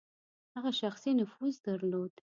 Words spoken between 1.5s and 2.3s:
درلود.